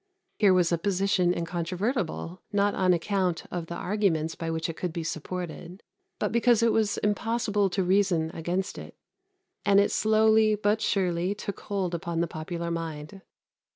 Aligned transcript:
Here 0.39 0.51
was 0.51 0.71
a 0.71 0.79
position 0.79 1.31
incontrovertible, 1.31 2.41
not 2.51 2.73
on 2.73 2.91
account 2.91 3.43
of 3.51 3.67
the 3.67 3.75
arguments 3.75 4.33
by 4.33 4.49
which 4.49 4.67
it 4.67 4.75
could 4.75 4.91
be 4.91 5.03
supported, 5.03 5.83
but 6.17 6.31
because 6.31 6.63
it 6.63 6.71
was 6.71 6.97
impossible 6.97 7.69
to 7.69 7.83
reason 7.83 8.31
against 8.31 8.79
it; 8.79 8.95
and 9.63 9.79
it 9.79 9.91
slowly, 9.91 10.55
but 10.55 10.81
surely, 10.81 11.35
took 11.35 11.59
hold 11.59 11.93
upon 11.93 12.19
the 12.19 12.25
popular 12.25 12.71
mind. 12.71 13.21